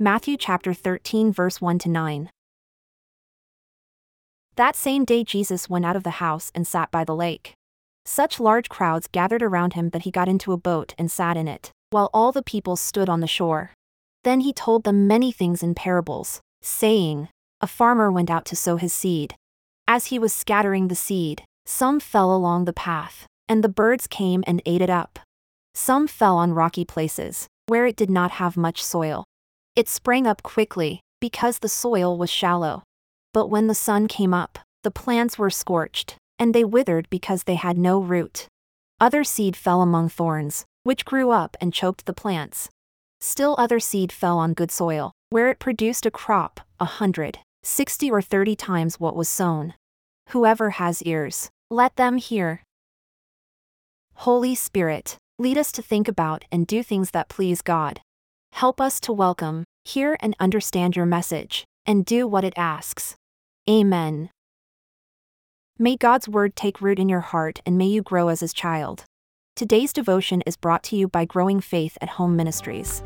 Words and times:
Matthew 0.00 0.36
chapter 0.36 0.72
13 0.74 1.32
verse 1.32 1.60
1 1.60 1.80
to 1.80 1.88
9. 1.88 2.30
That 4.54 4.76
same 4.76 5.04
day 5.04 5.24
Jesus 5.24 5.68
went 5.68 5.84
out 5.84 5.96
of 5.96 6.04
the 6.04 6.22
house 6.22 6.52
and 6.54 6.64
sat 6.64 6.92
by 6.92 7.02
the 7.02 7.16
lake. 7.16 7.54
Such 8.04 8.38
large 8.38 8.68
crowds 8.68 9.08
gathered 9.10 9.42
around 9.42 9.72
him 9.72 9.88
that 9.88 10.02
he 10.02 10.12
got 10.12 10.28
into 10.28 10.52
a 10.52 10.56
boat 10.56 10.94
and 10.96 11.10
sat 11.10 11.36
in 11.36 11.48
it, 11.48 11.72
while 11.90 12.10
all 12.14 12.30
the 12.30 12.44
people 12.44 12.76
stood 12.76 13.08
on 13.08 13.18
the 13.18 13.26
shore. 13.26 13.72
Then 14.22 14.42
he 14.42 14.52
told 14.52 14.84
them 14.84 15.08
many 15.08 15.32
things 15.32 15.64
in 15.64 15.74
parables, 15.74 16.40
saying, 16.62 17.28
A 17.60 17.66
farmer 17.66 18.12
went 18.12 18.30
out 18.30 18.44
to 18.46 18.56
sow 18.56 18.76
his 18.76 18.92
seed. 18.92 19.34
As 19.88 20.06
he 20.06 20.18
was 20.20 20.32
scattering 20.32 20.86
the 20.86 20.94
seed, 20.94 21.42
some 21.66 21.98
fell 21.98 22.32
along 22.32 22.66
the 22.66 22.72
path, 22.72 23.26
and 23.48 23.64
the 23.64 23.68
birds 23.68 24.06
came 24.06 24.44
and 24.46 24.62
ate 24.64 24.80
it 24.80 24.90
up. 24.90 25.18
Some 25.74 26.06
fell 26.06 26.36
on 26.36 26.54
rocky 26.54 26.84
places, 26.84 27.48
where 27.66 27.84
it 27.84 27.96
did 27.96 28.10
not 28.10 28.30
have 28.30 28.56
much 28.56 28.80
soil. 28.80 29.24
It 29.78 29.88
sprang 29.88 30.26
up 30.26 30.42
quickly, 30.42 31.02
because 31.20 31.60
the 31.60 31.68
soil 31.68 32.18
was 32.18 32.30
shallow. 32.30 32.82
But 33.32 33.46
when 33.46 33.68
the 33.68 33.76
sun 33.76 34.08
came 34.08 34.34
up, 34.34 34.58
the 34.82 34.90
plants 34.90 35.38
were 35.38 35.50
scorched, 35.50 36.16
and 36.36 36.52
they 36.52 36.64
withered 36.64 37.08
because 37.10 37.44
they 37.44 37.54
had 37.54 37.78
no 37.78 38.00
root. 38.00 38.48
Other 39.00 39.22
seed 39.22 39.54
fell 39.54 39.80
among 39.80 40.08
thorns, 40.08 40.64
which 40.82 41.04
grew 41.04 41.30
up 41.30 41.56
and 41.60 41.72
choked 41.72 42.06
the 42.06 42.12
plants. 42.12 42.68
Still 43.20 43.54
other 43.56 43.78
seed 43.78 44.10
fell 44.10 44.38
on 44.38 44.52
good 44.52 44.72
soil, 44.72 45.12
where 45.30 45.48
it 45.48 45.60
produced 45.60 46.04
a 46.04 46.10
crop, 46.10 46.60
a 46.80 46.84
hundred, 46.98 47.38
sixty 47.62 48.10
or 48.10 48.20
thirty 48.20 48.56
times 48.56 48.98
what 48.98 49.14
was 49.14 49.28
sown. 49.28 49.74
Whoever 50.30 50.70
has 50.70 51.02
ears, 51.02 51.50
let 51.70 51.94
them 51.94 52.16
hear. 52.16 52.64
Holy 54.26 54.56
Spirit, 54.56 55.18
lead 55.38 55.56
us 55.56 55.70
to 55.70 55.82
think 55.82 56.08
about 56.08 56.44
and 56.50 56.66
do 56.66 56.82
things 56.82 57.12
that 57.12 57.28
please 57.28 57.62
God. 57.62 58.00
Help 58.52 58.80
us 58.80 59.00
to 59.00 59.12
welcome, 59.12 59.64
hear, 59.84 60.16
and 60.20 60.34
understand 60.40 60.96
your 60.96 61.06
message, 61.06 61.64
and 61.86 62.04
do 62.04 62.26
what 62.26 62.44
it 62.44 62.54
asks. 62.56 63.16
Amen. 63.68 64.30
May 65.78 65.96
God's 65.96 66.28
word 66.28 66.56
take 66.56 66.80
root 66.80 66.98
in 66.98 67.08
your 67.08 67.20
heart 67.20 67.60
and 67.64 67.78
may 67.78 67.86
you 67.86 68.02
grow 68.02 68.28
as 68.28 68.40
his 68.40 68.52
child. 68.52 69.04
Today's 69.54 69.92
devotion 69.92 70.42
is 70.46 70.56
brought 70.56 70.82
to 70.84 70.96
you 70.96 71.06
by 71.06 71.24
Growing 71.24 71.60
Faith 71.60 71.96
at 72.00 72.10
Home 72.10 72.34
Ministries. 72.34 73.02